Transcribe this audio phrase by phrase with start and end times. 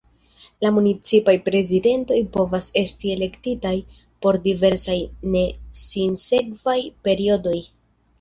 [0.65, 3.73] La municipaj prezidentoj povas esti elektitaj
[4.27, 4.95] por diversaj
[5.35, 5.45] ne
[5.83, 6.77] sinsekvaj
[7.09, 7.55] periodoj.